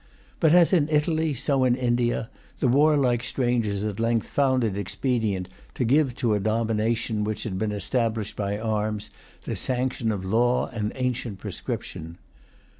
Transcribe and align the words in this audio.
But 0.39 0.51
as 0.51 0.73
in 0.73 0.89
Italy, 0.89 1.35
so 1.35 1.63
in 1.63 1.75
India, 1.75 2.31
the 2.57 2.67
warlike 2.67 3.23
strangers 3.23 3.83
at 3.83 3.99
length 3.99 4.27
found 4.27 4.63
it 4.63 4.75
expedient 4.75 5.47
to 5.75 5.83
give 5.85 6.15
to 6.15 6.33
a 6.33 6.39
domination 6.39 7.23
which 7.23 7.43
had 7.43 7.59
been 7.59 7.71
established 7.71 8.35
by 8.35 8.57
arms 8.57 9.11
the 9.43 9.55
sanction 9.55 10.11
of 10.11 10.25
law 10.25 10.71
and 10.73 10.91
ancient 10.95 11.37
prescription. 11.37 12.17